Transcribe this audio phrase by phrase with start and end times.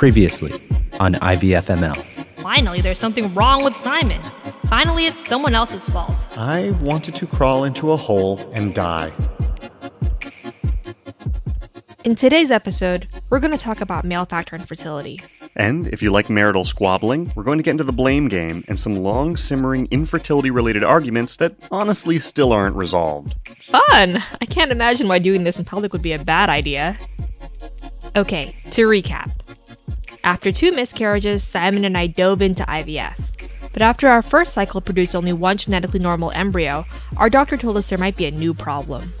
[0.00, 0.50] Previously
[0.98, 1.94] on IVFML.
[2.36, 4.22] Finally, there's something wrong with Simon.
[4.64, 6.26] Finally, it's someone else's fault.
[6.38, 9.12] I wanted to crawl into a hole and die.
[12.02, 15.20] In today's episode, we're going to talk about male factor infertility.
[15.54, 18.80] And if you like marital squabbling, we're going to get into the blame game and
[18.80, 23.34] some long simmering infertility related arguments that honestly still aren't resolved.
[23.64, 24.24] Fun!
[24.40, 26.96] I can't imagine why doing this in public would be a bad idea.
[28.16, 29.30] Okay, to recap.
[30.22, 33.14] After two miscarriages, Simon and I dove into IVF.
[33.72, 36.84] But after our first cycle produced only one genetically normal embryo,
[37.16, 39.12] our doctor told us there might be a new problem.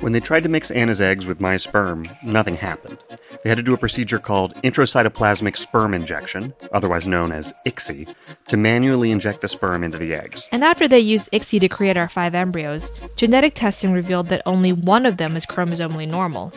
[0.00, 2.98] When they tried to mix Anna's eggs with my sperm, nothing happened.
[3.42, 8.14] They had to do a procedure called intracytoplasmic sperm injection, otherwise known as ICSI,
[8.48, 10.48] to manually inject the sperm into the eggs.
[10.52, 14.72] And after they used ICSI to create our five embryos, genetic testing revealed that only
[14.72, 16.52] one of them is chromosomally normal.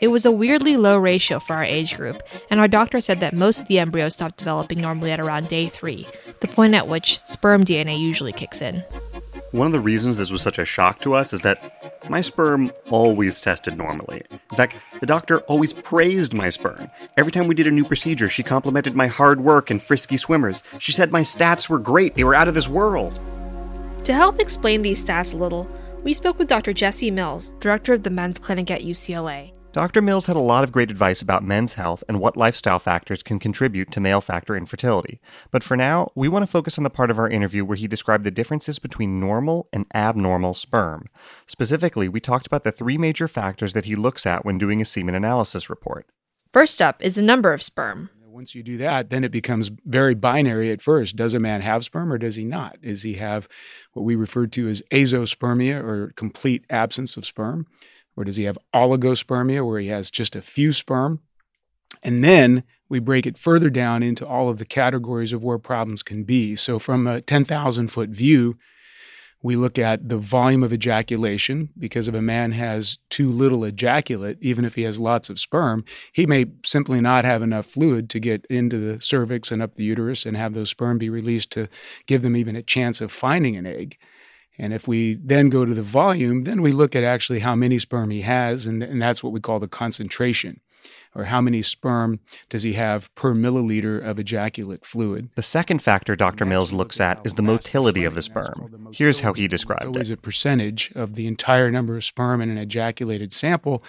[0.00, 3.34] It was a weirdly low ratio for our age group, and our doctor said that
[3.34, 6.06] most of the embryos stopped developing normally at around day three,
[6.40, 8.84] the point at which sperm DNA usually kicks in.
[9.52, 12.70] One of the reasons this was such a shock to us is that my sperm
[12.90, 14.22] always tested normally.
[14.30, 16.90] In fact, the doctor always praised my sperm.
[17.16, 20.62] Every time we did a new procedure, she complimented my hard work and frisky swimmers.
[20.78, 23.18] She said my stats were great, they were out of this world.
[24.04, 25.66] To help explain these stats a little,
[26.04, 26.74] we spoke with Dr.
[26.74, 29.52] Jesse Mills, director of the men's clinic at UCLA.
[29.78, 30.02] Dr.
[30.02, 33.38] Mills had a lot of great advice about men's health and what lifestyle factors can
[33.38, 35.20] contribute to male factor infertility.
[35.52, 37.86] But for now, we want to focus on the part of our interview where he
[37.86, 41.06] described the differences between normal and abnormal sperm.
[41.46, 44.84] Specifically, we talked about the three major factors that he looks at when doing a
[44.84, 46.06] semen analysis report.
[46.52, 48.10] First up is the number of sperm.
[48.26, 51.14] Once you do that, then it becomes very binary at first.
[51.14, 52.82] Does a man have sperm or does he not?
[52.82, 53.48] Does he have
[53.92, 57.68] what we refer to as azospermia or complete absence of sperm?
[58.18, 61.20] Or does he have oligospermia where he has just a few sperm?
[62.02, 66.02] And then we break it further down into all of the categories of where problems
[66.02, 66.56] can be.
[66.56, 68.58] So, from a 10,000 foot view,
[69.40, 74.36] we look at the volume of ejaculation because if a man has too little ejaculate,
[74.40, 78.18] even if he has lots of sperm, he may simply not have enough fluid to
[78.18, 81.68] get into the cervix and up the uterus and have those sperm be released to
[82.06, 83.96] give them even a chance of finding an egg.
[84.58, 87.78] And if we then go to the volume, then we look at actually how many
[87.78, 90.60] sperm he has, and, and that's what we call the concentration
[91.14, 95.30] or how many sperm does he have per milliliter of ejaculate fluid.
[95.34, 96.44] The second factor Dr.
[96.44, 98.88] Mills looks at is the motility of the sperm.
[98.92, 100.14] Here's how he described It's always it.
[100.14, 103.82] a percentage of the entire number of sperm in an ejaculated sample.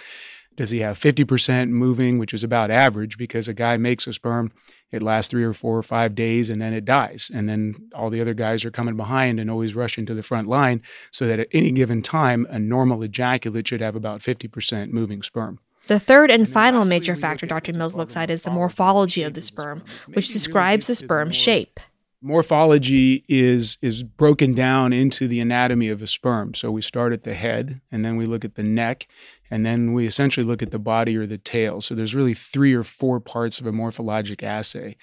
[0.56, 4.52] Does he have 50% moving, which is about average because a guy makes a sperm,
[4.90, 7.30] it lasts three or four or five days and then it dies.
[7.32, 10.48] And then all the other guys are coming behind and always rushing to the front
[10.48, 15.22] line so that at any given time, a normal ejaculate should have about 50% moving
[15.22, 15.60] sperm.
[15.86, 17.72] The third and final major factor Dr.
[17.72, 21.80] Mills looks at is the morphology of the sperm, which describes the sperm shape.
[22.22, 26.54] Morphology is is broken down into the anatomy of a sperm.
[26.54, 29.08] So we start at the head, and then we look at the neck,
[29.50, 31.80] and then we essentially look at the body or the tail.
[31.80, 34.96] So there's really three or four parts of a morphologic assay,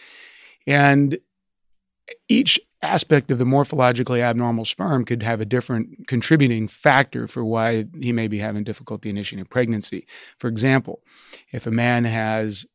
[0.68, 1.18] and
[2.30, 7.86] each aspect of the morphologically abnormal sperm could have a different contributing factor for why
[8.00, 10.06] he may be having difficulty initiating pregnancy.
[10.38, 11.02] For example,
[11.52, 12.68] if a man has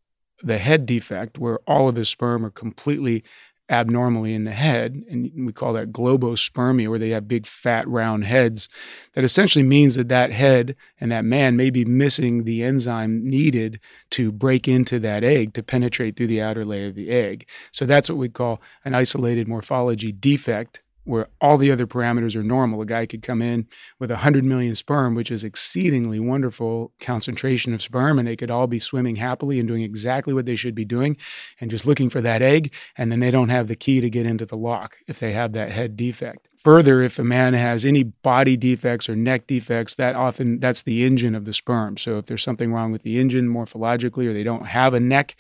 [0.43, 3.23] the head defect where all of his sperm are completely
[3.73, 8.25] abnormally in the head, and we call that globospermia, where they have big, fat, round
[8.25, 8.69] heads.
[9.15, 13.81] That essentially means that that head and that man may be missing the enzyme needed
[14.11, 17.49] to break into that egg to penetrate through the outer layer of the egg.
[17.71, 20.83] So that's what we call an isolated morphology defect.
[21.05, 22.81] Where all the other parameters are normal.
[22.81, 23.67] A guy could come in
[23.99, 28.69] with 100 million sperm, which is exceedingly wonderful concentration of sperm, and they could all
[28.69, 31.17] be swimming happily and doing exactly what they should be doing
[31.61, 32.73] and just looking for that egg.
[32.97, 35.53] And then they don't have the key to get into the lock if they have
[35.55, 36.49] that head defect.
[36.63, 41.05] Further, if a man has any body defects or neck defects, that often that's the
[41.05, 41.97] engine of the sperm.
[41.97, 45.35] So if there's something wrong with the engine morphologically or they don't have a neck,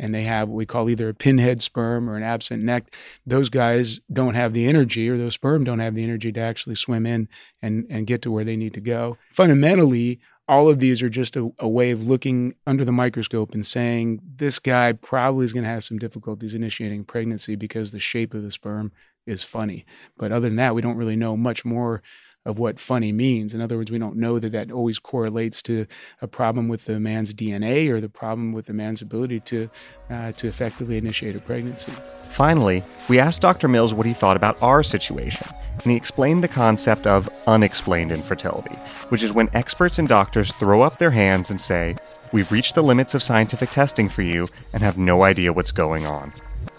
[0.00, 2.94] and they have what we call either a pinhead sperm or an absent neck,
[3.26, 6.74] those guys don't have the energy or those sperm don't have the energy to actually
[6.74, 7.28] swim in
[7.60, 9.18] and, and get to where they need to go.
[9.30, 10.18] Fundamentally,
[10.48, 14.20] all of these are just a, a, way of looking under the microscope and saying
[14.36, 18.42] this guy probably is going to have some difficulties initiating pregnancy because the shape of
[18.42, 18.90] the sperm
[19.26, 19.84] is funny.
[20.16, 22.02] But other than that, we don't really know much more
[22.46, 23.52] of what funny means.
[23.54, 25.86] In other words, we don't know that that always correlates to
[26.22, 29.68] a problem with the man's DNA or the problem with the man's ability to
[30.08, 31.92] uh, to effectively initiate a pregnancy.
[32.22, 33.68] Finally, we asked Dr.
[33.68, 38.74] Mills what he thought about our situation, and he explained the concept of unexplained infertility,
[39.10, 41.94] which is when experts and doctors throw up their hands and say,
[42.32, 46.06] "We've reached the limits of scientific testing for you and have no idea what's going
[46.06, 46.32] on."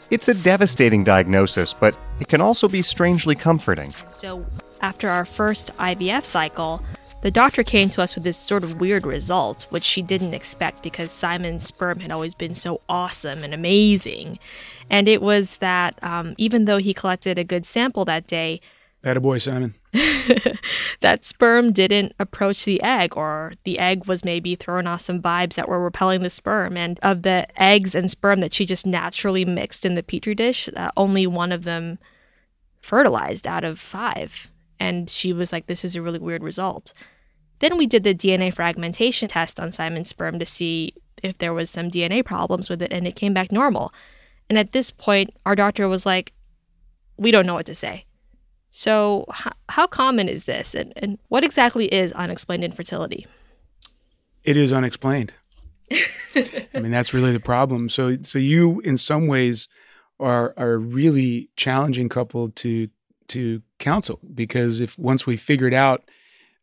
[0.10, 3.94] It's a devastating diagnosis, but it can also be strangely comforting.
[4.12, 4.46] So,
[4.82, 6.84] after our first IVF cycle,
[7.22, 10.82] the doctor came to us with this sort of weird result, which she didn't expect
[10.82, 14.40] because Simon's sperm had always been so awesome and amazing.
[14.90, 18.60] And it was that um, even though he collected a good sample that day,
[19.20, 19.74] boy, Simon.
[21.02, 25.56] that sperm didn't approach the egg, or the egg was maybe throwing off some vibes
[25.56, 26.78] that were repelling the sperm.
[26.78, 30.70] And of the eggs and sperm that she just naturally mixed in the petri dish,
[30.76, 31.98] uh, only one of them
[32.82, 34.51] fertilized out of five.
[34.82, 36.92] And she was like, This is a really weird result.
[37.60, 41.70] Then we did the DNA fragmentation test on Simon's sperm to see if there was
[41.70, 43.94] some DNA problems with it, and it came back normal.
[44.50, 46.34] And at this point, our doctor was like,
[47.16, 48.06] We don't know what to say.
[48.72, 53.28] So, h- how common is this, and, and what exactly is unexplained infertility?
[54.44, 55.32] It is unexplained.
[56.36, 57.88] I mean, that's really the problem.
[57.88, 59.68] So, so you, in some ways,
[60.20, 62.90] are are a really challenging couple to
[63.28, 66.04] to counsel because if once we figured out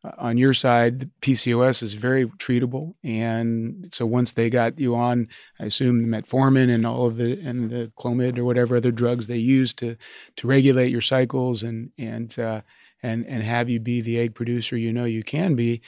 [0.04, 4.94] uh, on your side, the PCOS is very treatable, and so once they got you
[4.94, 5.28] on,
[5.58, 9.38] I assume metformin and all of the and the Clomid or whatever other drugs they
[9.38, 9.96] use to
[10.36, 12.60] to regulate your cycles and and uh,
[13.02, 15.82] and and have you be the egg producer you know you can be,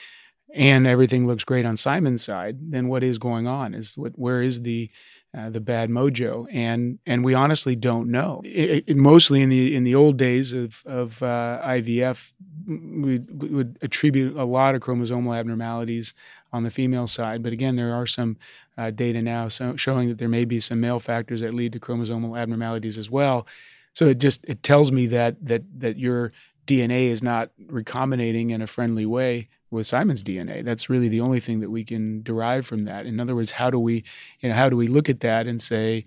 [0.52, 2.58] and everything looks great on Simon's side.
[2.60, 3.74] Then what is going on?
[3.74, 4.90] Is what where is the
[5.36, 8.42] uh, the bad mojo, and and we honestly don't know.
[8.44, 12.34] It, it, mostly in the in the old days of of uh, IVF,
[12.66, 16.14] we, we, would attribute a lot of chromosomal abnormalities
[16.52, 18.36] on the female side, but again, there are some
[18.76, 21.80] uh, data now so showing that there may be some male factors that lead to
[21.80, 23.46] chromosomal abnormalities as well.
[23.92, 26.32] So it just it tells me that that that your
[26.66, 30.64] DNA is not recombinating in a friendly way with Simon's DNA.
[30.64, 33.06] That's really the only thing that we can derive from that.
[33.06, 34.04] In other words, how do we,
[34.40, 36.04] you know, how do we look at that and say,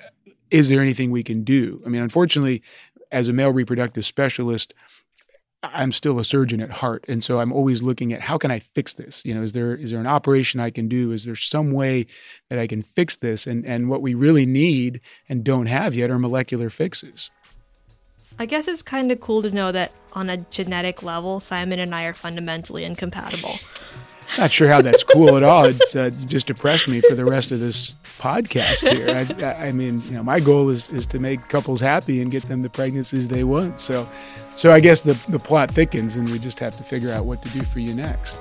[0.00, 1.82] uh, is there anything we can do?
[1.84, 2.62] I mean, unfortunately,
[3.10, 4.72] as a male reproductive specialist,
[5.62, 8.58] I'm still a surgeon at heart, and so I'm always looking at how can I
[8.58, 9.24] fix this.
[9.24, 11.12] You know, is there is there an operation I can do?
[11.12, 12.06] Is there some way
[12.50, 13.46] that I can fix this?
[13.46, 17.30] And and what we really need and don't have yet are molecular fixes.
[18.38, 21.94] I guess it's kind of cool to know that on a genetic level, Simon and
[21.94, 23.56] I are fundamentally incompatible.
[24.38, 25.66] Not sure how that's cool at all.
[25.66, 29.10] It's uh, just depressed me for the rest of this podcast here.
[29.44, 32.44] I, I, mean, you know, my goal is, is to make couples happy and get
[32.44, 33.78] them the pregnancies they want.
[33.78, 34.08] So,
[34.56, 37.42] so I guess the, the plot thickens, and we just have to figure out what
[37.42, 38.38] to do for you next.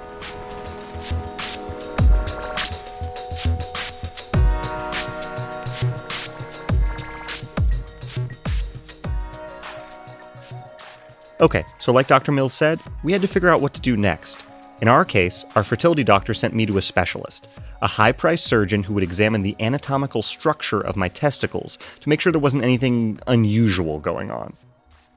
[11.41, 12.31] Okay, so like Dr.
[12.31, 14.43] Mills said, we had to figure out what to do next.
[14.79, 17.47] In our case, our fertility doctor sent me to a specialist,
[17.81, 22.21] a high priced surgeon who would examine the anatomical structure of my testicles to make
[22.21, 24.53] sure there wasn't anything unusual going on.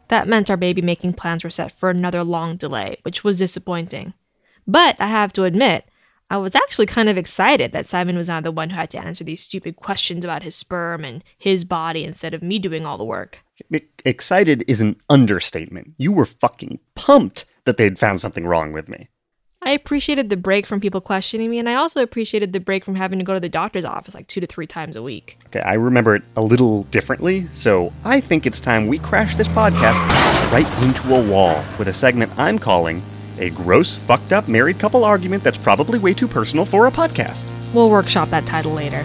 [0.08, 4.14] That meant our baby making plans were set for another long delay, which was disappointing.
[4.66, 5.84] But I have to admit,
[6.30, 8.98] I was actually kind of excited that Simon was not the one who had to
[8.98, 12.96] answer these stupid questions about his sperm and his body instead of me doing all
[12.96, 13.43] the work.
[14.04, 15.94] Excited is an understatement.
[15.96, 19.08] You were fucking pumped that they'd found something wrong with me.
[19.66, 22.96] I appreciated the break from people questioning me, and I also appreciated the break from
[22.96, 25.38] having to go to the doctor's office like two to three times a week.
[25.46, 29.48] Okay, I remember it a little differently, so I think it's time we crash this
[29.48, 29.96] podcast
[30.52, 33.02] right into a wall with a segment I'm calling
[33.38, 37.44] a gross, fucked up married couple argument that's probably way too personal for a podcast.
[37.74, 39.02] We'll workshop that title later.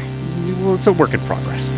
[0.62, 1.70] Well, it's a work in progress.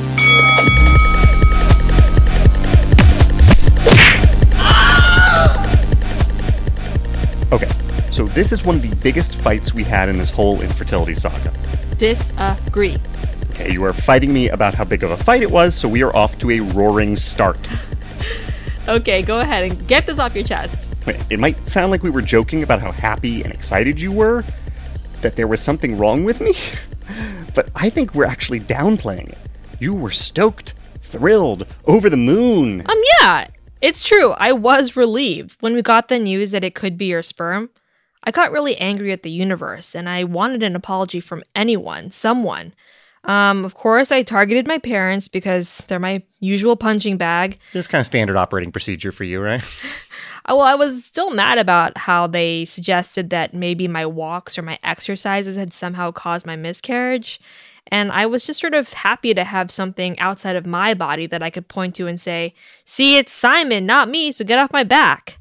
[7.51, 7.67] Okay,
[8.11, 11.51] so this is one of the biggest fights we had in this whole infertility saga.
[11.97, 12.97] Disagree.
[13.49, 16.01] Okay, you are fighting me about how big of a fight it was, so we
[16.01, 17.59] are off to a roaring start.
[18.87, 20.89] okay, go ahead and get this off your chest.
[21.29, 24.45] It might sound like we were joking about how happy and excited you were,
[25.21, 26.53] that there was something wrong with me,
[27.53, 29.37] but I think we're actually downplaying it.
[29.81, 32.81] You were stoked, thrilled, over the moon.
[32.85, 33.47] Um, yeah,
[33.81, 34.31] it's true.
[34.31, 37.69] I was relieved when we got the news that it could be your sperm.
[38.23, 42.73] I got really angry at the universe and I wanted an apology from anyone, someone.
[43.23, 47.59] Um, of course, I targeted my parents because they're my usual punching bag.
[47.73, 49.63] This kind of standard operating procedure for you, right?
[50.43, 54.63] Uh, Well, I was still mad about how they suggested that maybe my walks or
[54.63, 57.39] my exercises had somehow caused my miscarriage.
[57.87, 61.43] And I was just sort of happy to have something outside of my body that
[61.43, 62.53] I could point to and say,
[62.85, 65.39] see, it's Simon, not me, so get off my back.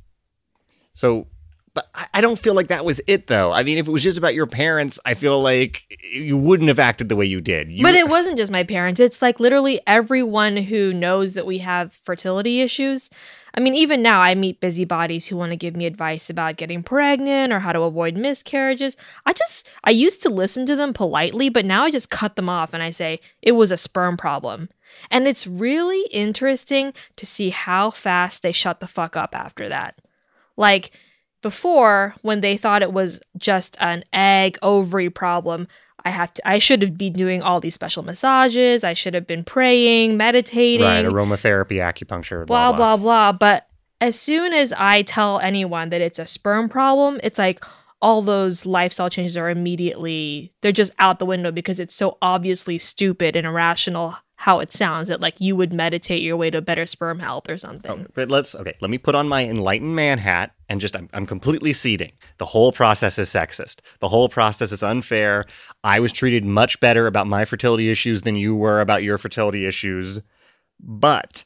[0.95, 1.29] So,
[1.75, 3.53] but I- don't feel like that was it, though.
[3.53, 5.83] I mean, if it was just about your parents, I feel like
[6.13, 7.71] you wouldn't have acted the way you did.
[7.71, 9.01] You, But it wasn't just my parents.
[9.01, 13.11] It's like literally everyone who knows that we have fertility issues.
[13.55, 16.83] I mean, even now, I meet busybodies who want to give me advice about getting
[16.83, 18.97] pregnant or how to avoid miscarriages.
[19.27, 22.49] I just, I used to listen to them politely, but now I just cut them
[22.49, 24.69] off and I say, it was a sperm problem.
[25.11, 30.01] And it's really interesting to see how fast they shut the fuck up after that.
[30.57, 30.93] Like,
[31.43, 35.69] before, when they thought it was just an egg ovary problem,
[36.05, 38.85] I have to I should have been doing all these special massages.
[38.85, 43.33] I should have been praying, meditating, right, aromatherapy, acupuncture, blah blah blah.
[43.33, 43.67] But
[44.01, 47.65] as soon as I tell anyone that it's a sperm problem, it's like
[48.03, 52.79] all those lifestyle changes are immediately they're just out the window because it's so obviously
[52.79, 56.87] stupid and irrational how it sounds that like you would meditate your way to better
[56.87, 58.07] sperm health or something.
[58.09, 58.75] Oh, but let's okay.
[58.81, 62.13] Let me put on my enlightened man hat and just I'm, I'm completely ceding.
[62.39, 63.81] The whole process is sexist.
[63.99, 65.45] The whole process is unfair.
[65.85, 69.67] I was treated much better about my fertility issues than you were about your fertility
[69.67, 70.21] issues.
[70.83, 71.45] But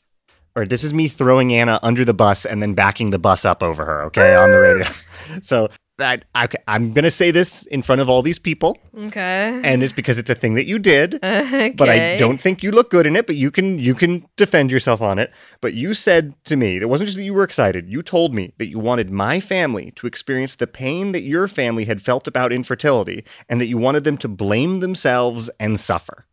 [0.54, 3.60] or this is me throwing Anna under the bus and then backing the bus up
[3.60, 4.04] over her.
[4.04, 4.86] Okay, on the radio.
[5.42, 9.60] So that I, I'm gonna say this in front of all these people, Okay.
[9.62, 11.70] and it's because it's a thing that you did okay.
[11.76, 13.26] but I don't think you look good in it.
[13.26, 15.30] But you can you can defend yourself on it.
[15.60, 17.88] But you said to me, it wasn't just that you were excited.
[17.88, 21.84] You told me that you wanted my family to experience the pain that your family
[21.84, 26.26] had felt about infertility, and that you wanted them to blame themselves and suffer.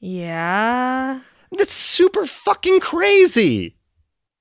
[0.00, 1.20] Yeah.
[1.56, 3.76] That's super fucking crazy.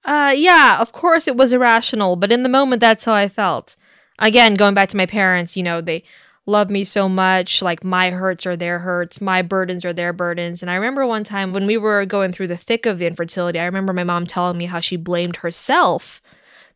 [0.03, 3.75] Uh, yeah, of course it was irrational, but in the moment, that's how I felt.
[4.19, 6.03] Again, going back to my parents, you know, they
[6.45, 7.61] love me so much.
[7.61, 10.61] Like, my hurts are their hurts, my burdens are their burdens.
[10.61, 13.59] And I remember one time when we were going through the thick of the infertility,
[13.59, 16.21] I remember my mom telling me how she blamed herself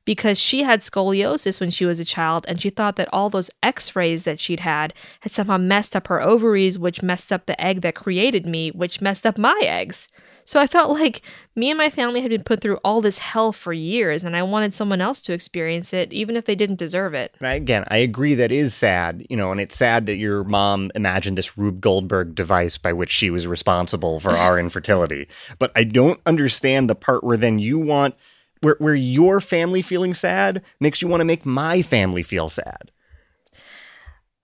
[0.06, 3.52] because she had scoliosis when she was a child and she thought that all those
[3.62, 7.82] x-rays that she'd had had somehow messed up her ovaries which messed up the egg
[7.82, 10.08] that created me which messed up my eggs
[10.52, 11.22] so i felt like
[11.56, 14.44] me and my family had been put through all this hell for years and i
[14.44, 18.36] wanted someone else to experience it even if they didn't deserve it Again, I agree
[18.36, 22.36] that is sad, you know, and it's sad that your mom imagined this Rube Goldberg
[22.36, 25.28] device by which she was responsible for our infertility.
[25.60, 28.16] But I don't understand the part where then you want
[28.62, 32.92] where where your family feeling sad makes you want to make my family feel sad.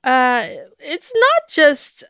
[0.03, 0.47] uh
[0.79, 2.03] it's not just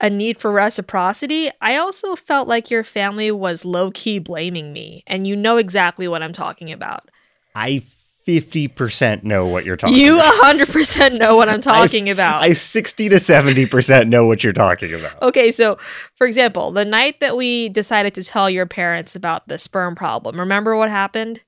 [0.00, 5.26] a need for reciprocity i also felt like your family was low-key blaming me and
[5.26, 7.10] you know exactly what i'm talking about
[7.54, 7.82] I
[8.26, 10.04] 50% know what you're talking about.
[10.04, 10.56] You about.
[10.56, 12.42] 100% know what I'm talking about.
[12.42, 15.20] I 60 to 70% know what you're talking about.
[15.22, 15.78] okay, so
[16.16, 20.38] for example, the night that we decided to tell your parents about the sperm problem,
[20.38, 21.40] remember what happened?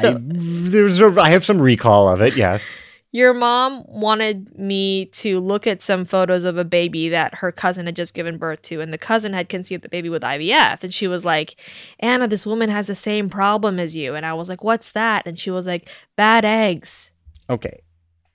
[0.00, 2.74] So I, there's a, I have some recall of it, yes.
[3.12, 7.84] Your mom wanted me to look at some photos of a baby that her cousin
[7.84, 10.82] had just given birth to, and the cousin had conceived the baby with IVF.
[10.82, 11.60] And she was like,
[12.00, 14.14] Anna, this woman has the same problem as you.
[14.14, 15.26] And I was like, What's that?
[15.26, 17.10] And she was like, Bad eggs.
[17.48, 17.82] Okay.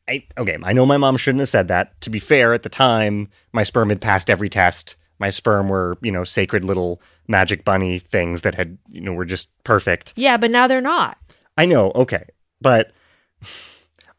[0.07, 1.99] I okay, I know my mom shouldn't have said that.
[2.01, 4.95] To be fair, at the time, my sperm had passed every test.
[5.19, 9.25] My sperm were, you know, sacred little magic bunny things that had, you know, were
[9.25, 10.13] just perfect.
[10.15, 11.17] Yeah, but now they're not.
[11.57, 12.25] I know, okay.
[12.61, 12.91] But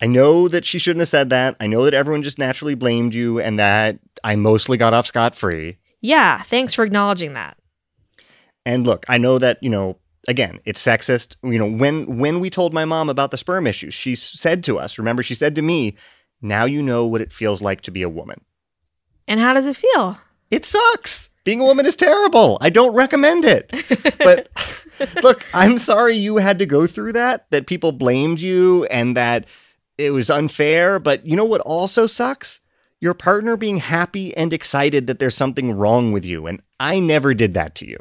[0.01, 1.57] I know that she shouldn't have said that.
[1.61, 5.35] I know that everyone just naturally blamed you and that I mostly got off scot
[5.35, 5.79] free.
[6.01, 7.57] Yeah, thanks for acknowledging that.
[8.65, 11.37] And look, I know that, you know, again, it's sexist.
[11.43, 14.79] You know, when when we told my mom about the sperm issues, she said to
[14.79, 15.97] us, remember she said to me,
[16.41, 18.43] "Now you know what it feels like to be a woman."
[19.27, 20.19] And how does it feel?
[20.51, 21.31] It sucks.
[21.45, 22.59] Being a woman is terrible.
[22.61, 23.73] I don't recommend it.
[24.19, 24.49] But
[25.23, 29.47] look, I'm sorry you had to go through that, that people blamed you and that
[29.99, 30.99] it was unfair.
[30.99, 32.61] But you know what also sucks?
[33.01, 36.47] Your partner being happy and excited that there's something wrong with you.
[36.47, 37.99] And I never did that to you.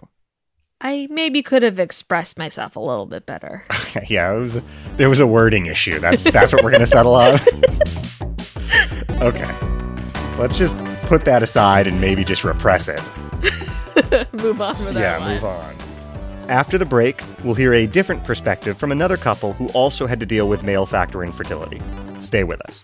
[0.80, 3.66] I maybe could have expressed myself a little bit better.
[4.08, 4.62] yeah, it was
[4.98, 6.00] there was a wording issue.
[6.00, 7.34] That's that's what we're gonna settle on.
[9.22, 9.56] okay.
[10.38, 13.01] Let's just put that aside and maybe just repress it.
[14.34, 15.20] move on with that.
[15.20, 15.74] yeah, move on.
[16.50, 20.25] After the break, we'll hear a different perspective from another couple who also had to
[20.25, 21.82] deal with male factor infertility.
[22.22, 22.82] Stay with us.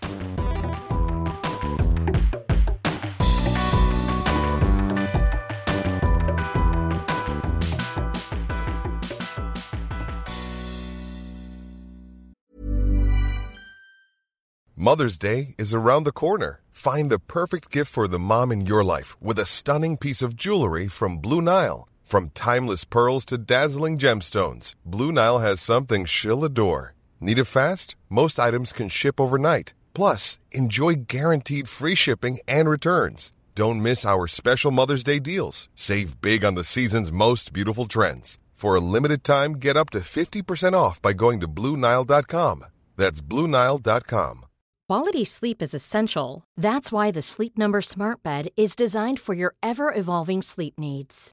[14.76, 16.60] Mother's Day is around the corner.
[16.70, 20.36] Find the perfect gift for the mom in your life with a stunning piece of
[20.36, 21.88] jewelry from Blue Nile.
[22.14, 26.94] From timeless pearls to dazzling gemstones, Blue Nile has something she'll adore.
[27.18, 27.96] Need it fast?
[28.08, 29.74] Most items can ship overnight.
[29.94, 33.32] Plus, enjoy guaranteed free shipping and returns.
[33.56, 35.68] Don't miss our special Mother's Day deals.
[35.74, 38.38] Save big on the season's most beautiful trends.
[38.54, 42.64] For a limited time, get up to 50% off by going to Blue Nile.com.
[42.96, 44.46] That's Blue Nile.com.
[44.88, 46.44] Quality sleep is essential.
[46.56, 51.32] That's why the Sleep Number Smart Bed is designed for your ever evolving sleep needs.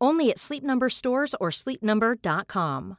[0.00, 2.96] Only at Sleep Number stores or sleepnumber.com.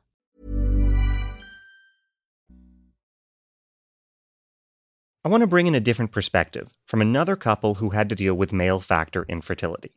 [5.26, 8.36] I want to bring in a different perspective from another couple who had to deal
[8.36, 9.92] with male factor infertility.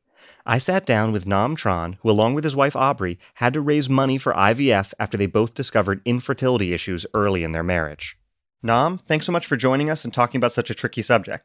[0.46, 3.90] I sat down with Nam Tran, who, along with his wife Aubrey, had to raise
[3.90, 8.16] money for IVF after they both discovered infertility issues early in their marriage.
[8.62, 11.44] Nam, thanks so much for joining us and talking about such a tricky subject.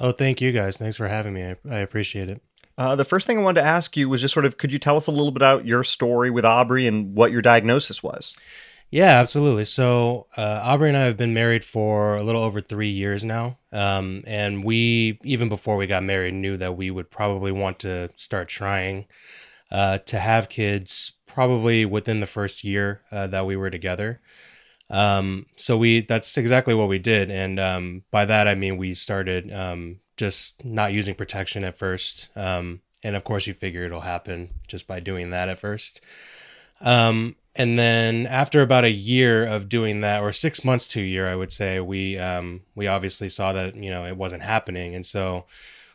[0.00, 0.76] Oh, thank you guys.
[0.76, 1.42] Thanks for having me.
[1.42, 2.40] I, I appreciate it.
[2.78, 4.78] Uh, the first thing I wanted to ask you was just sort of could you
[4.78, 8.36] tell us a little bit about your story with Aubrey and what your diagnosis was?
[8.90, 9.66] Yeah, absolutely.
[9.66, 13.58] So uh, Aubrey and I have been married for a little over three years now,
[13.72, 18.08] um, and we even before we got married knew that we would probably want to
[18.16, 19.06] start trying
[19.70, 24.20] uh, to have kids probably within the first year uh, that we were together.
[24.88, 28.94] Um, so we that's exactly what we did, and um, by that I mean we
[28.94, 34.00] started um, just not using protection at first, um, and of course you figure it'll
[34.00, 36.02] happen just by doing that at first.
[36.80, 41.04] Um, and then after about a year of doing that, or six months to a
[41.04, 44.94] year, I would say, we um, we obviously saw that you know it wasn't happening,
[44.94, 45.44] and so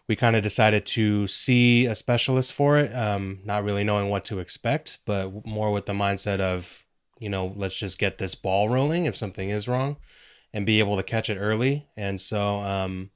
[0.08, 4.26] we kind of decided to see a specialist for it, um, not really knowing what
[4.26, 6.84] to expect, but more with the mindset of
[7.20, 9.96] you know let's just get this ball rolling if something is wrong,
[10.54, 11.88] and be able to catch it early.
[11.96, 13.10] And so, um,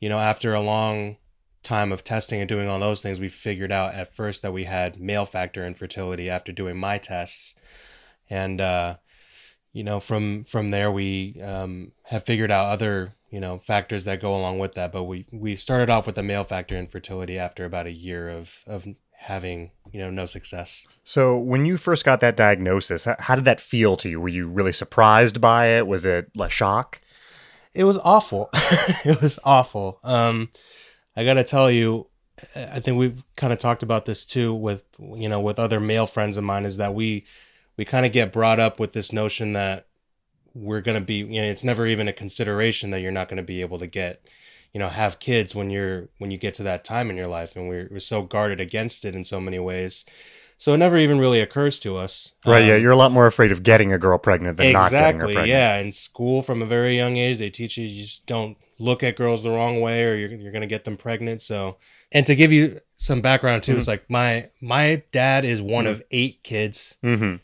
[0.00, 1.16] you know, after a long
[1.62, 4.64] time of testing and doing all those things, we figured out at first that we
[4.64, 7.54] had male factor infertility after doing my tests.
[8.28, 8.96] And uh,
[9.76, 14.22] you know from from there we um, have figured out other you know factors that
[14.22, 14.90] go along with that.
[14.90, 18.62] But we we started off with the male factor infertility after about a year of
[18.66, 20.86] of having you know no success.
[21.04, 24.18] So when you first got that diagnosis how did that feel to you?
[24.18, 25.86] Were you really surprised by it?
[25.86, 27.02] Was it a shock
[27.76, 28.50] it was awful.
[29.04, 30.00] It was awful.
[30.02, 30.50] Um
[31.18, 32.06] i gotta tell you
[32.54, 36.06] i think we've kind of talked about this too with you know with other male
[36.06, 37.24] friends of mine is that we
[37.78, 39.86] we kind of get brought up with this notion that
[40.52, 43.62] we're to be you know it's never even a consideration that you're not to be
[43.62, 44.22] able to get
[44.76, 47.56] you know have kids when you're when you get to that time in your life.
[47.56, 50.04] And we're, we're so guarded against it in so many ways
[50.58, 53.26] so it never even really occurs to us right um, yeah you're a lot more
[53.26, 56.42] afraid of getting a girl pregnant than exactly, not getting her pregnant yeah in school
[56.42, 59.50] from a very young age they teach you you just don't look at girls the
[59.50, 61.76] wrong way or you're, you're going to get them pregnant so
[62.12, 63.78] and to give you some background too mm-hmm.
[63.78, 65.94] it's like my my dad is one mm-hmm.
[65.94, 67.36] of eight kids mm-hmm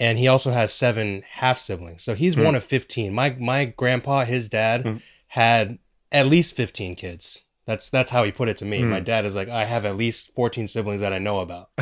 [0.00, 2.02] and he also has seven half siblings.
[2.02, 2.44] So he's mm.
[2.44, 3.12] one of 15.
[3.12, 5.02] My my grandpa, his dad, mm.
[5.28, 5.78] had
[6.10, 7.44] at least 15 kids.
[7.66, 8.80] That's that's how he put it to me.
[8.80, 8.88] Mm.
[8.88, 11.68] My dad is like, I have at least 14 siblings that I know about.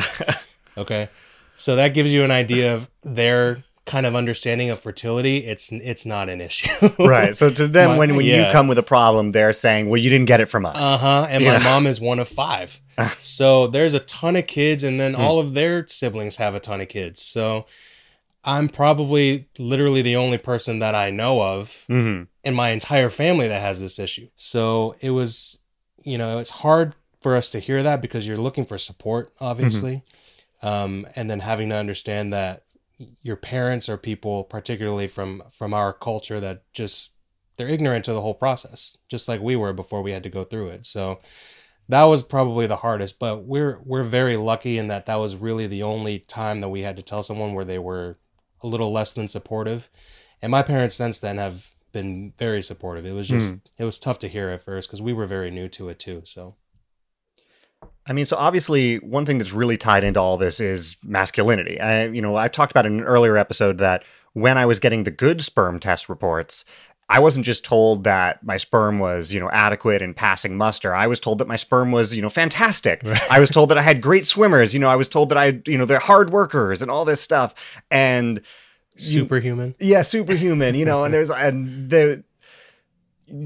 [0.77, 1.09] okay.
[1.55, 5.37] So that gives you an idea of their kind of understanding of fertility.
[5.37, 6.69] It's it's not an issue.
[6.99, 7.35] right.
[7.35, 8.47] So to them, my, when, when yeah.
[8.47, 10.77] you come with a problem, they're saying, Well, you didn't get it from us.
[10.77, 11.27] Uh-huh.
[11.29, 11.57] And yeah.
[11.57, 12.79] my mom is one of five.
[13.21, 15.19] so there's a ton of kids, and then mm.
[15.19, 17.21] all of their siblings have a ton of kids.
[17.21, 17.65] So
[18.43, 22.23] I'm probably literally the only person that I know of mm-hmm.
[22.43, 24.29] in my entire family that has this issue.
[24.35, 25.59] So it was,
[26.03, 29.97] you know, it's hard for us to hear that because you're looking for support, obviously.
[29.97, 30.18] Mm-hmm.
[30.61, 32.63] Um, and then having to understand that
[33.21, 37.11] your parents are people, particularly from from our culture, that just
[37.57, 40.43] they're ignorant to the whole process, just like we were before we had to go
[40.43, 40.85] through it.
[40.85, 41.19] So
[41.87, 43.19] that was probably the hardest.
[43.19, 46.81] But we're we're very lucky in that that was really the only time that we
[46.81, 48.17] had to tell someone where they were
[48.61, 49.89] a little less than supportive.
[50.41, 53.05] And my parents since then have been very supportive.
[53.05, 53.61] It was just mm.
[53.77, 56.21] it was tough to hear at first because we were very new to it too.
[56.25, 56.55] So
[58.09, 61.79] I mean, so obviously, one thing that's really tied into all this is masculinity.
[61.79, 65.03] I, you know, I talked about in an earlier episode that when I was getting
[65.03, 66.65] the good sperm test reports,
[67.07, 70.93] I wasn't just told that my sperm was, you know, adequate and passing muster.
[70.93, 73.03] I was told that my sperm was, you know, fantastic.
[73.29, 74.73] I was told that I had great swimmers.
[74.73, 77.21] You know, I was told that I, you know, they're hard workers and all this
[77.21, 77.53] stuff.
[77.91, 78.41] And
[78.95, 79.75] you- Superhuman.
[79.79, 82.23] yeah, superhuman, you know, and there's and the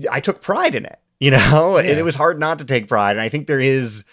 [0.10, 3.12] I took pride in it, you know, and it was hard not to take pride.
[3.12, 4.06] And I think there is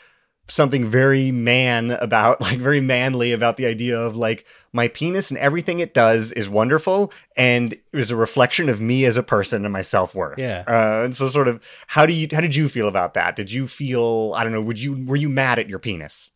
[0.51, 5.39] something very man about like very manly about the idea of like my penis and
[5.39, 9.73] everything it does is wonderful and is a reflection of me as a person and
[9.73, 10.39] my self-worth.
[10.39, 10.65] Yeah.
[10.67, 13.37] Uh, and so sort of how do you how did you feel about that?
[13.37, 16.31] Did you feel I don't know, would you were you mad at your penis?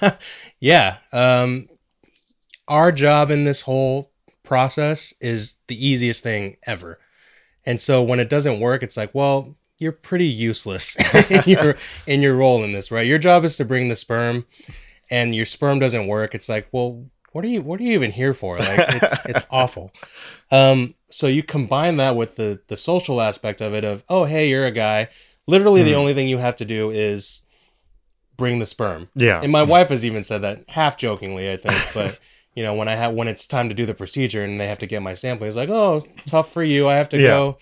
[0.60, 0.96] yeah.
[1.12, 1.68] Um,
[2.68, 6.98] our job in this whole process is the easiest thing ever.
[7.64, 10.96] And so when it doesn't work, it's like, well, you're pretty useless
[11.30, 13.06] in your in your role in this, right?
[13.06, 14.46] Your job is to bring the sperm,
[15.10, 16.34] and your sperm doesn't work.
[16.34, 18.56] It's like, well, what are you what are you even here for?
[18.56, 19.92] Like, it's it's awful.
[20.50, 24.48] Um, so you combine that with the the social aspect of it of, oh, hey,
[24.48, 25.08] you're a guy.
[25.46, 27.42] Literally, the only thing you have to do is
[28.36, 29.08] bring the sperm.
[29.14, 29.40] Yeah.
[29.40, 31.76] And my wife has even said that half jokingly, I think.
[31.94, 32.18] But
[32.56, 34.78] you know, when I have when it's time to do the procedure and they have
[34.78, 36.88] to get my sample, it's like, oh, tough for you.
[36.88, 37.28] I have to Yeah.
[37.28, 37.58] go,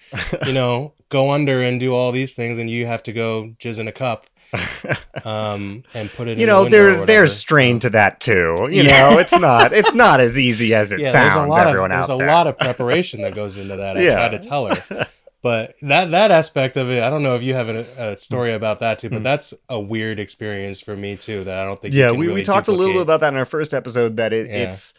[0.46, 3.78] you know, go under and do all these things, and you have to go jizz
[3.78, 4.26] in a cup,
[5.24, 6.38] um, and put it.
[6.38, 8.68] you in know, the window or there there's strain to that too.
[8.70, 9.11] You Yeah.
[9.11, 11.35] know, it's not it's not as easy as it yeah, sounds.
[11.35, 12.26] there's a lot everyone of out there's a there.
[12.28, 13.96] lot of preparation that goes into that.
[13.96, 15.09] I try to tell her,
[15.44, 18.52] but that that aspect of it, I don't know if you have an, a story
[18.52, 18.57] mm.
[18.57, 19.24] about that too, but mm.
[19.24, 21.44] that's a weird experience for me too.
[21.44, 21.92] That I don't think.
[21.92, 24.16] you yeah, we, we really talked a little bit about that in our first episode.
[24.16, 24.68] That it, Yeah.
[24.68, 24.94] it's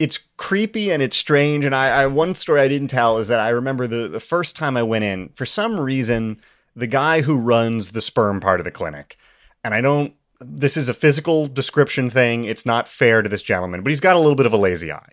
[0.00, 1.64] it's creepy and it's strange.
[1.64, 4.56] And I, I one story I didn't tell is that I remember the the first
[4.56, 6.40] time I went in for some reason
[6.74, 9.16] the guy who runs the sperm part of the clinic,
[9.62, 10.14] and I don't.
[10.40, 12.42] This is a physical description thing.
[12.44, 14.90] It's not fair to this gentleman, but he's got a little bit of a lazy
[14.90, 15.12] eye.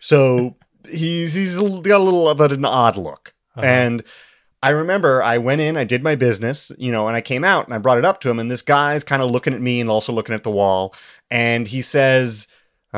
[0.00, 0.56] So
[0.90, 3.34] he's he's got a little of an odd look.
[3.58, 3.66] Uh-huh.
[3.66, 4.04] And
[4.62, 7.66] I remember I went in, I did my business, you know, and I came out
[7.66, 9.80] and I brought it up to him, and this guy's kind of looking at me
[9.80, 10.94] and also looking at the wall,
[11.30, 12.48] and he says,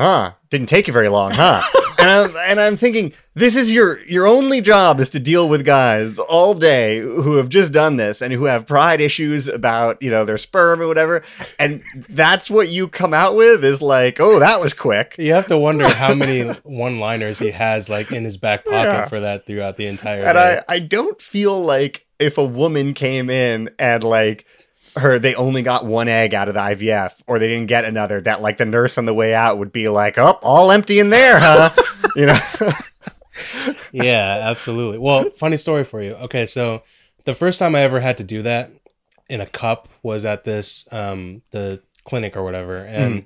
[0.01, 1.63] "Huh, didn't take you very long, huh?"
[1.99, 5.65] and I'm and I'm thinking, this is your your only job is to deal with
[5.65, 10.11] guys all day who have just done this and who have pride issues about you
[10.11, 11.23] know their sperm or whatever,
[11.59, 15.15] and that's what you come out with is like, oh, that was quick.
[15.19, 19.09] You have to wonder how many one-liners he has like in his back pocket Yeah.
[19.09, 20.61] for that throughout the entire and day.
[20.69, 24.45] I, I don't feel like if a woman came in and like
[24.97, 28.21] her they only got one egg out of the IVF or they didn't get another
[28.21, 31.11] that like the nurse on the way out would be like oh all empty in
[31.11, 31.71] there huh
[32.17, 32.39] you know
[33.93, 34.99] yeah, absolutely.
[34.99, 36.13] Well, funny story for you.
[36.15, 36.83] Okay, so
[37.25, 38.71] the first time I ever had to do that
[39.29, 43.25] in a cup was at this um the clinic or whatever and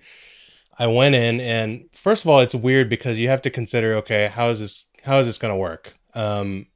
[0.78, 4.26] I went in and first of all it's weird because you have to consider okay,
[4.26, 5.96] how is this how is this going to work?
[6.14, 6.66] Um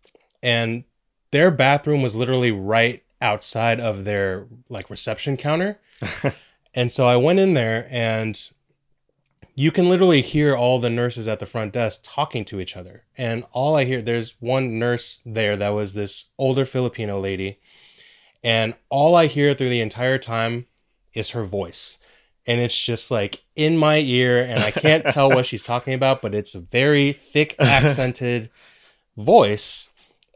[0.42, 0.84] and
[1.30, 5.78] their bathroom was literally right outside of their like reception counter.
[6.74, 8.38] and so I went in there and
[9.58, 13.02] you can literally hear all the nurses at the front desk talking to each other.
[13.16, 17.58] And all I hear, there's one nurse there that was this older Filipino lady.
[18.44, 20.66] And all I hear through the entire time
[21.12, 21.98] is her voice.
[22.46, 26.22] And it's just like in my ear, and I can't tell what she's talking about,
[26.22, 28.50] but it's a very thick, accented
[29.16, 29.87] voice.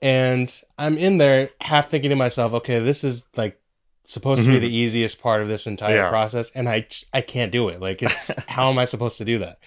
[0.03, 3.59] And I'm in there half thinking to myself, okay, this is like
[4.05, 4.63] supposed to be Mhm.
[4.63, 6.09] the easiest part of this entire Yeah.
[6.11, 7.81] process and I I can't do it.
[7.81, 9.59] Like it's how am I supposed to do that?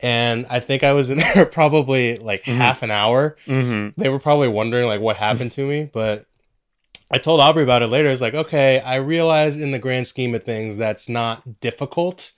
[0.00, 2.56] And I think I was in there probably like Mhm.
[2.56, 3.36] half an hour.
[3.46, 4.00] mm-hmm.
[4.00, 6.26] They were probably wondering like what happened to me, but
[7.10, 8.10] I told Aubrey about it later.
[8.10, 12.32] It's like, okay, I realize in the grand scheme of things that's not difficult,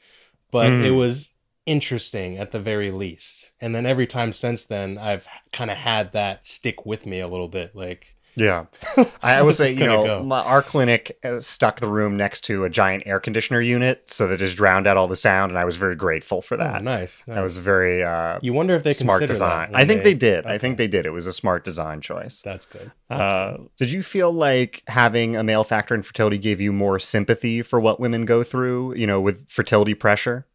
[0.53, 1.31] but it was
[1.71, 3.53] interesting at the very least.
[3.61, 7.29] And then every time since then, I've kind of had that stick with me a
[7.29, 7.77] little bit.
[7.77, 8.67] Like, yeah
[9.23, 12.65] I, I would say you know my, our clinic uh, stuck the room next to
[12.65, 15.65] a giant air conditioner unit so that just drowned out all the sound and I
[15.65, 17.23] was very grateful for oh, that nice.
[17.25, 20.59] that was very uh, You wonder if they smart design I think they did I
[20.59, 22.93] think they did it was a smart design choice That's good.
[23.09, 23.69] That's Uh, good.
[23.79, 27.99] did you feel like having a male factor infertility gave you more sympathy for what
[27.99, 30.47] women go through, you know, with fertility pressure?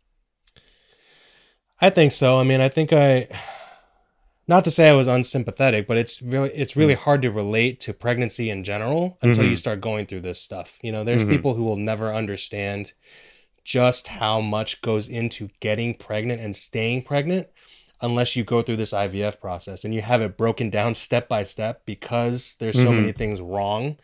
[1.81, 2.39] I think so.
[2.39, 3.27] I mean, I think I,
[4.47, 7.93] not to say I was unsympathetic, but it's really it's really hard to relate to
[7.93, 9.49] pregnancy in general until Mhm.
[9.49, 10.79] you start going through this stuff.
[10.81, 11.29] You know, there's Mhm.
[11.29, 12.93] people who will never understand
[13.63, 17.47] just how much goes into getting pregnant and staying pregnant
[18.01, 21.43] unless you go through this IVF process and you have it broken down step by
[21.43, 23.97] step because there's so many things wrong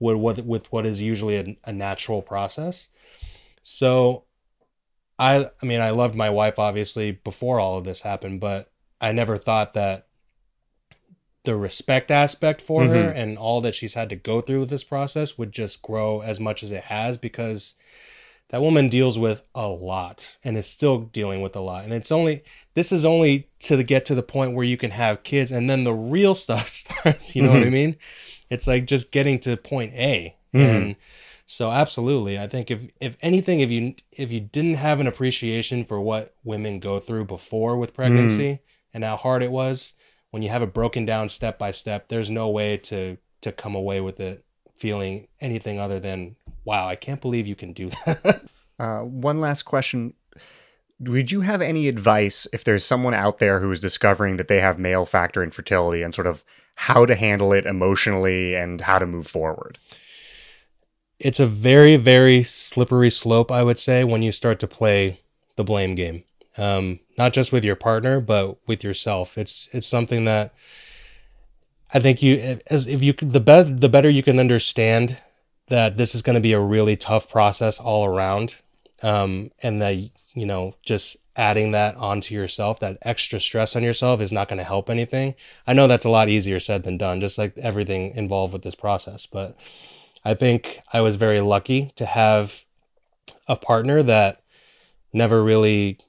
[0.00, 2.88] with what with what is usually a, a natural process.
[3.62, 4.24] So
[5.18, 9.12] I I mean I loved my wife obviously before all of this happened, but I
[9.12, 10.06] never thought that
[11.44, 13.16] the respect aspect for her mm-hmm.
[13.16, 16.40] and all that she's had to go through with this process would just grow as
[16.40, 17.76] much as it has because
[18.50, 21.84] that woman deals with a lot and is still dealing with a lot.
[21.84, 22.42] And it's only
[22.74, 25.84] this is only to get to the point where you can have kids and then
[25.84, 27.72] the real stuff starts you know what i mm-hmm.
[27.72, 27.96] mean?
[28.50, 30.76] It's like just getting to point a mm-hmm.
[30.76, 30.96] and
[31.46, 35.84] so absolutely i think if if anything if you if you didn't have an appreciation
[35.84, 38.60] for what women go through before with pregnancy
[38.92, 39.94] and how hard it was
[40.30, 43.74] when you have it broken down step by step there's no way to to come
[43.74, 44.44] away with it
[44.76, 48.42] feeling anything other than wow i can't believe you can do that
[48.78, 50.12] Uh, one last question.
[51.00, 54.60] Would you have any advice if there's someone out there who is discovering that they
[54.60, 59.06] have male factor infertility and sort of how to handle it emotionally and how to
[59.06, 59.78] move forward?
[61.18, 65.20] It's a very very slippery slope i would say when you start to play
[65.56, 66.22] the blame game.
[66.58, 69.36] Um, not just with your partner but with yourself.
[69.36, 70.54] It's it's something that
[71.92, 75.16] i think you as if you the better the better you can understand
[75.68, 78.56] that this is going to be a really tough process all around
[79.02, 79.94] um, and that
[80.34, 84.58] you know just adding that onto yourself that extra stress on yourself is not going
[84.58, 85.34] to help anything.
[85.66, 88.74] I know that's a lot easier said than done just like everything involved with this
[88.74, 89.56] process but
[90.26, 92.64] I think I was very lucky to have
[93.46, 94.42] a partner that
[95.12, 96.00] never really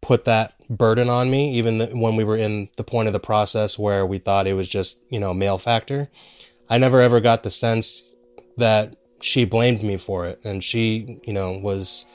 [0.00, 3.78] put that burden on me, even when we were in the point of the process
[3.78, 6.08] where we thought it was just, you know, male factor.
[6.70, 8.14] I never ever got the sense
[8.56, 10.40] that she blamed me for it.
[10.42, 12.06] And she, you know, was,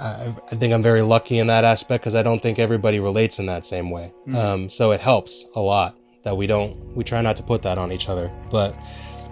[0.00, 3.38] I, I think I'm very lucky in that aspect because I don't think everybody relates
[3.38, 4.14] in that same way.
[4.34, 7.76] Um, so it helps a lot that we don't, we try not to put that
[7.76, 8.32] on each other.
[8.50, 8.74] But,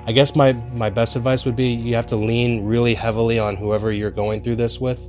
[0.07, 3.57] I guess my my best advice would be you have to lean really heavily on
[3.57, 5.01] whoever you're going through this with,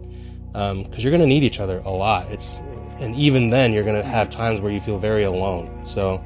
[0.51, 2.29] because you're going to need each other a lot.
[2.31, 2.59] It's
[2.99, 5.85] and even then you're going to have times where you feel very alone.
[5.85, 6.23] So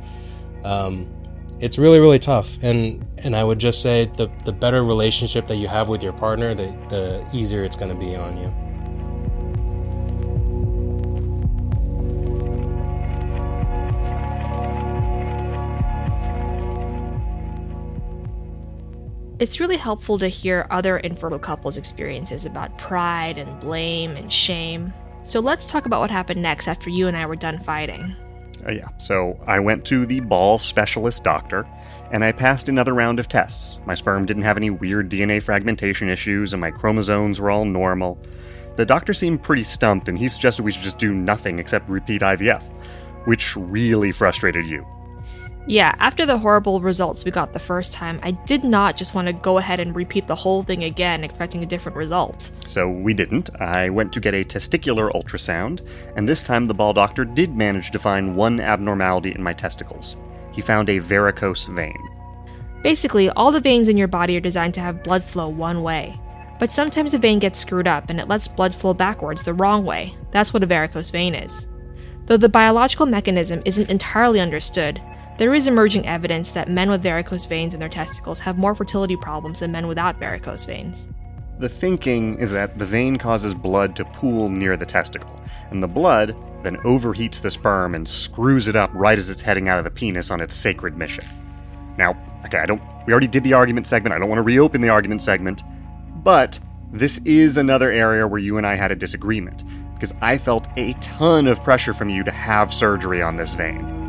[0.63, 1.08] um,
[1.60, 2.58] it's really really tough.
[2.62, 6.13] And and I would just say the the better relationship that you have with your
[6.13, 8.53] partner, the the easier it's going to be on you.
[19.39, 24.91] It's really helpful to hear other infertile couples' experiences about pride and blame and shame.
[25.21, 28.15] So let's talk about what happened next after you and I were done fighting.
[28.65, 31.67] Uh, yeah, so I went to the ball specialist doctor,
[32.12, 33.78] and I passed another round of tests.
[33.86, 38.17] My sperm didn't have any weird DNA fragmentation issues, and my chromosomes were all normal.
[38.76, 42.23] The doctor seemed pretty stumped, and he suggested we should just do nothing except repeat
[42.23, 42.63] IVF,
[43.26, 44.84] which really frustrated you.
[45.69, 49.27] Yeah, after the horrible results we got the first time, I did not just want
[49.27, 52.51] to go ahead and repeat the whole thing again, expecting a different result.
[52.65, 53.49] So we didn't.
[53.60, 57.91] I went to get a testicular ultrasound, and this time the ball doctor did manage
[57.91, 60.15] to find one abnormality in my testicles.
[60.53, 61.97] He found a varicose vein.
[62.82, 66.17] Basically, all the veins in your body are designed to have blood flow one way.
[66.60, 69.84] But sometimes a vein gets screwed up and it lets blood flow backwards the wrong
[69.84, 70.15] way.
[70.32, 71.67] That's what a varicose vein is.
[72.25, 75.01] Though the biological mechanism isn't entirely understood,
[75.38, 79.15] there is emerging evidence that men with varicose veins in their testicles have more fertility
[79.15, 81.08] problems than men without varicose veins.
[81.60, 85.88] The thinking is that the vein causes blood to pool near the testicle, and the
[85.88, 89.84] blood then overheats the sperm and screws it up right as it's heading out of
[89.84, 91.26] the penis on its sacred mission.
[91.97, 94.13] Now, okay, I don't we already did the argument segment.
[94.13, 95.63] I don't want to reopen the argument segment,
[96.23, 96.60] but
[96.91, 100.93] this is another area where you and I had a disagreement because I felt a
[100.93, 104.07] ton of pressure from you to have surgery on this vein.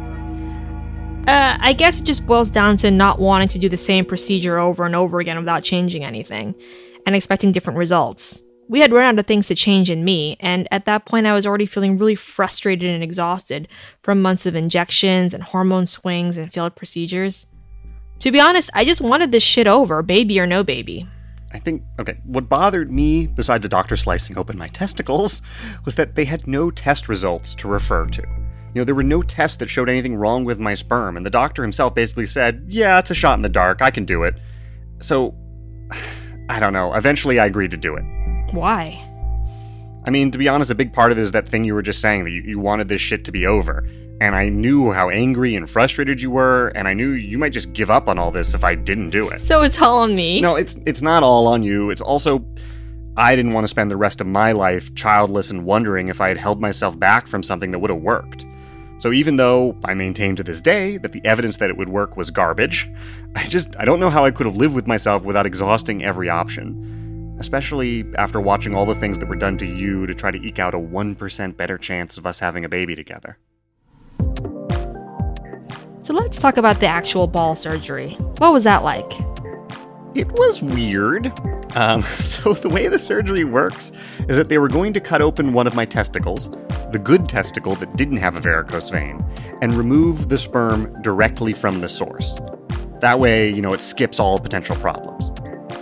[1.28, 4.58] Uh, I guess it just boils down to not wanting to do the same procedure
[4.58, 6.54] over and over again without changing anything,
[7.04, 8.42] and expecting different results.
[8.70, 11.34] We had run out of things to change in me, and at that point I
[11.34, 13.68] was already feeling really frustrated and exhausted
[14.02, 17.44] from months of injections and hormone swings and failed procedures.
[18.20, 21.06] To be honest, I just wanted this shit over, baby or no baby.
[21.52, 25.42] I think, okay, what bothered me, besides the doctor slicing open my testicles,
[25.84, 28.47] was that they had no test results to refer to.
[28.74, 31.30] You know, there were no tests that showed anything wrong with my sperm, and the
[31.30, 34.34] doctor himself basically said, yeah, it's a shot in the dark, I can do it.
[35.00, 35.34] So,
[36.50, 36.94] I don't know.
[36.94, 38.04] Eventually, I agreed to do it.
[38.52, 39.04] Why?
[40.04, 41.82] I mean, to be honest, a big part of it is that thing you were
[41.82, 43.86] just saying that you, you wanted this shit to be over.
[44.20, 47.72] And I knew how angry and frustrated you were, and I knew you might just
[47.72, 49.40] give up on all this if I didn't do it.
[49.40, 50.40] So it's all on me?
[50.40, 51.90] No, it's it's not all on you.
[51.90, 52.44] It's also
[53.16, 56.28] I didn't want to spend the rest of my life childless and wondering if I
[56.28, 58.44] had held myself back from something that would have worked.
[58.98, 62.16] So even though I maintain to this day that the evidence that it would work
[62.16, 62.90] was garbage,
[63.36, 66.28] I just I don't know how I could have lived with myself without exhausting every
[66.28, 67.36] option.
[67.38, 70.58] Especially after watching all the things that were done to you to try to eke
[70.58, 73.38] out a 1% better chance of us having a baby together.
[76.02, 78.14] So let's talk about the actual ball surgery.
[78.38, 79.12] What was that like?
[80.18, 81.32] It was weird.
[81.76, 83.92] Um, so, the way the surgery works
[84.28, 86.50] is that they were going to cut open one of my testicles,
[86.90, 89.20] the good testicle that didn't have a varicose vein,
[89.62, 92.36] and remove the sperm directly from the source.
[93.00, 95.30] That way, you know, it skips all potential problems.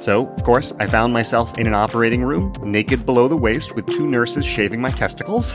[0.05, 3.87] So, of course, I found myself in an operating room, naked below the waist, with
[3.87, 5.55] two nurses shaving my testicles.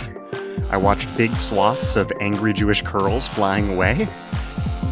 [0.71, 4.07] I watched big swaths of angry Jewish curls flying away.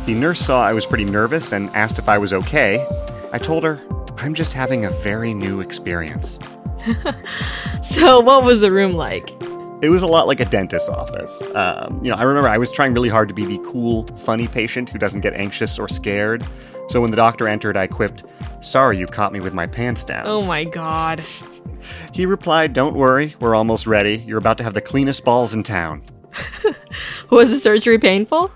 [0.05, 2.85] The nurse saw I was pretty nervous and asked if I was okay.
[3.31, 3.79] I told her,
[4.17, 6.39] I'm just having a very new experience.
[7.81, 9.31] So, what was the room like?
[9.81, 11.41] It was a lot like a dentist's office.
[11.55, 14.47] Um, you know, I remember I was trying really hard to be the cool, funny
[14.47, 16.45] patient who doesn't get anxious or scared.
[16.89, 18.23] So when the doctor entered, I quipped,
[18.61, 20.23] Sorry you caught me with my pants down.
[20.27, 21.23] Oh my god.
[22.13, 24.17] He replied, Don't worry, we're almost ready.
[24.17, 26.03] You're about to have the cleanest balls in town.
[27.31, 28.51] Was the surgery painful?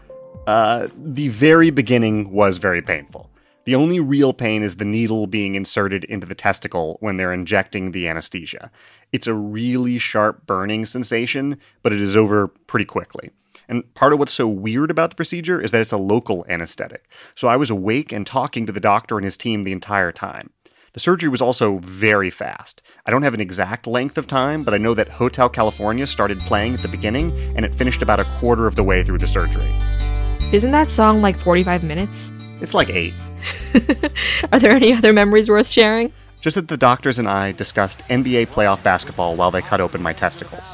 [0.46, 3.30] Uh, the very beginning was very painful.
[3.66, 7.92] The only real pain is the needle being inserted into the testicle when they're injecting
[7.92, 8.70] the anesthesia.
[9.14, 13.32] It's a really sharp burning sensation, but it is over pretty quickly.
[13.70, 17.10] And part of what's so weird about the procedure is that it's a local anesthetic.
[17.36, 20.50] So I was awake and talking to the doctor and his team the entire time.
[20.92, 22.82] The surgery was also very fast.
[23.06, 26.40] I don't have an exact length of time, but I know that Hotel California started
[26.42, 29.28] playing at the beginning and it finished about a quarter of the way through the
[29.28, 29.72] surgery.
[30.52, 32.30] Isn't that song like 45 minutes?
[32.64, 33.14] It's like eight.
[34.52, 36.12] Are there any other memories worth sharing?
[36.42, 40.14] Just that the doctors and I discussed NBA playoff basketball while they cut open my
[40.14, 40.74] testicles.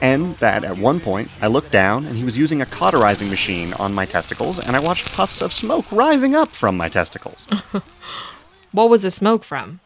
[0.00, 3.72] And that at one point, I looked down and he was using a cauterizing machine
[3.74, 7.46] on my testicles, and I watched puffs of smoke rising up from my testicles.
[8.72, 9.80] What was the smoke from?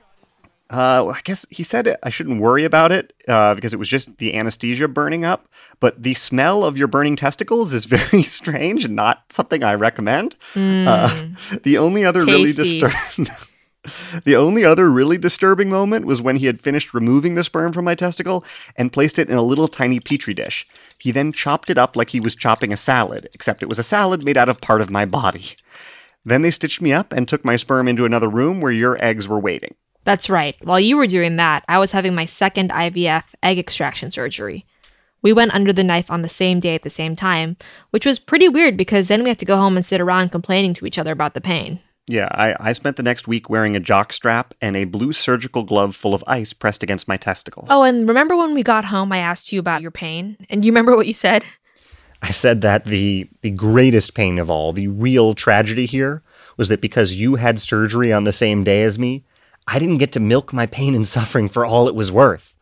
[0.69, 3.89] Uh, well, I guess he said I shouldn't worry about it uh, because it was
[3.89, 5.49] just the anesthesia burning up.
[5.79, 10.37] But the smell of your burning testicles is very strange and not something I recommend.
[10.57, 11.29] Uh,
[11.63, 13.29] the only other really disturbing.
[14.25, 17.85] The only other really disturbing moment was when he had finished removing the sperm from
[17.85, 20.67] my testicle and placed it in a little tiny petri dish.
[20.99, 23.85] He then chopped it up like he was chopping a salad, except it was a
[23.85, 25.55] salad made out of part of my body.
[26.25, 29.29] Then they stitched me up and took my sperm into another room where your eggs
[29.29, 29.77] were waiting.
[30.07, 30.55] That's right.
[30.63, 34.65] While you were doing that, I was having my second IVF egg extraction surgery.
[35.21, 37.57] We went under the knife on the same day at the same time,
[37.91, 40.75] which was pretty weird because then we had to go home and sit around complaining
[40.75, 41.81] to each other about the pain.
[42.07, 45.65] Yeah, I, I spent the next week wearing a jock strap and a blue surgical
[45.65, 47.67] glove full of ice pressed against my testicles.
[47.69, 50.37] Oh, and remember when we got home, I asked you about your pain?
[50.49, 51.45] And you remember what you said?
[52.23, 56.23] I said that the the greatest pain of all, the real tragedy here,
[56.57, 59.25] was that because you had surgery on the same day as me,
[59.67, 62.55] I didn't get to milk my pain and suffering for all it was worth.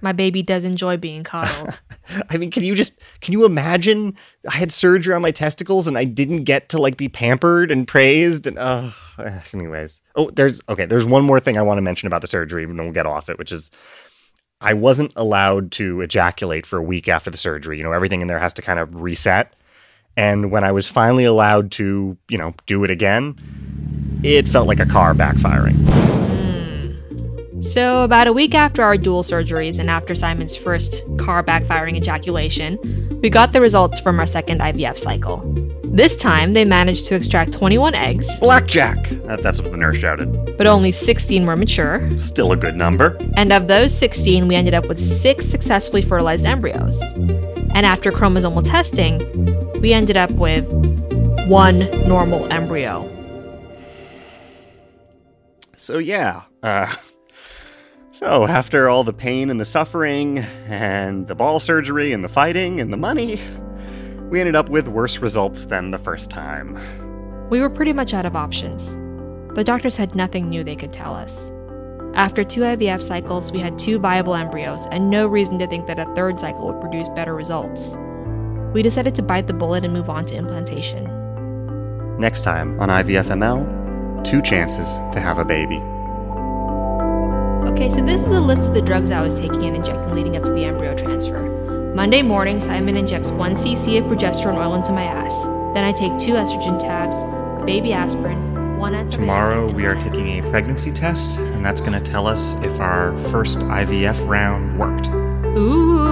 [0.00, 1.80] My baby does enjoy being coddled.
[2.28, 5.96] I mean, can you just can you imagine I had surgery on my testicles and
[5.96, 8.90] I didn't get to like be pampered and praised and uh
[9.54, 10.02] anyways.
[10.14, 12.78] Oh, there's okay, there's one more thing I want to mention about the surgery and
[12.78, 13.70] we'll get off it, which is
[14.60, 17.78] I wasn't allowed to ejaculate for a week after the surgery.
[17.78, 19.54] You know, everything in there has to kind of reset.
[20.16, 23.38] And when I was finally allowed to, you know, do it again,
[24.22, 26.23] it felt like a car backfiring.
[27.64, 32.78] So, about a week after our dual surgeries and after Simon's first car backfiring ejaculation,
[33.22, 35.42] we got the results from our second IVF cycle.
[35.84, 39.08] This time, they managed to extract 21 eggs, Blackjack!
[39.26, 40.56] That- That's what the nurse shouted.
[40.58, 42.06] but only 16 were mature.
[42.18, 43.16] Still a good number.
[43.36, 47.00] And of those 16, we ended up with six successfully fertilized embryos.
[47.76, 49.18] And after chromosomal testing,
[49.80, 50.66] we ended up with
[51.48, 53.08] one normal embryo.
[55.76, 56.92] So yeah, uh,
[58.24, 62.80] so after all the pain and the suffering and the ball surgery and the fighting
[62.80, 63.38] and the money,
[64.30, 66.78] we ended up with worse results than the first time.
[67.50, 68.86] We were pretty much out of options.
[69.56, 71.52] The doctors had nothing new they could tell us.
[72.14, 75.98] After two IVF cycles, we had two viable embryos and no reason to think that
[75.98, 77.94] a third cycle would produce better results.
[78.72, 81.04] We decided to bite the bullet and move on to implantation.
[82.18, 85.82] Next time on IVFML, two chances to have a baby.
[87.66, 90.36] Okay, so this is a list of the drugs I was taking and injecting leading
[90.36, 91.42] up to the embryo transfer.
[91.94, 95.34] Monday morning, Simon injects 1 cc of progesterone oil into my ass.
[95.74, 99.12] Then I take two estrogen tabs, a baby aspirin, one antibiotic.
[99.12, 103.16] Tomorrow we are taking a pregnancy test, and that's going to tell us if our
[103.28, 105.08] first IVF round worked.
[105.56, 106.04] Ooh.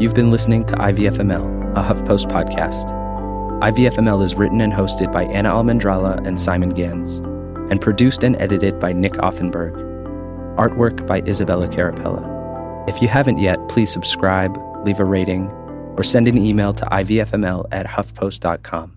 [0.00, 2.99] You've been listening to IVFML, a HuffPost podcast.
[3.60, 7.18] IVFML is written and hosted by Anna Almendrala and Simon Gans,
[7.70, 9.74] and produced and edited by Nick Offenberg.
[10.56, 12.88] Artwork by Isabella Carapella.
[12.88, 15.48] If you haven't yet, please subscribe, leave a rating,
[15.98, 18.96] or send an email to ivfml at huffpost.com.